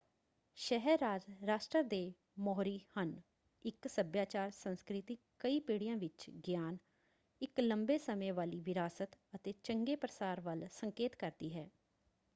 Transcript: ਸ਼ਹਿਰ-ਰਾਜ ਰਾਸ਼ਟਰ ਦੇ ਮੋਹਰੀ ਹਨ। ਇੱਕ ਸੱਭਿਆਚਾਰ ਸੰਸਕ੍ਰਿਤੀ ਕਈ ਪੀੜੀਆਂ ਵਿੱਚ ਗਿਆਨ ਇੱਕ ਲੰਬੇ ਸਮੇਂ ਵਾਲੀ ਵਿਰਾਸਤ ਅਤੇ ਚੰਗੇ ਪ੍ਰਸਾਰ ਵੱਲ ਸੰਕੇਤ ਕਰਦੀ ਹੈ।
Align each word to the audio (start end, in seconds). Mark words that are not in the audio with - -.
ਸ਼ਹਿਰ-ਰਾਜ 0.57 1.23
ਰਾਸ਼ਟਰ 1.47 1.83
ਦੇ 1.83 1.99
ਮੋਹਰੀ 2.39 2.79
ਹਨ। 2.95 3.13
ਇੱਕ 3.65 3.87
ਸੱਭਿਆਚਾਰ 3.87 4.49
ਸੰਸਕ੍ਰਿਤੀ 4.51 5.17
ਕਈ 5.39 5.59
ਪੀੜੀਆਂ 5.59 5.97
ਵਿੱਚ 5.97 6.29
ਗਿਆਨ 6.47 6.77
ਇੱਕ 7.41 7.59
ਲੰਬੇ 7.59 7.97
ਸਮੇਂ 7.97 8.31
ਵਾਲੀ 8.33 8.59
ਵਿਰਾਸਤ 8.61 9.15
ਅਤੇ 9.35 9.53
ਚੰਗੇ 9.63 9.95
ਪ੍ਰਸਾਰ 9.95 10.41
ਵੱਲ 10.41 10.67
ਸੰਕੇਤ 10.71 11.15
ਕਰਦੀ 11.15 11.53
ਹੈ। 11.55 11.69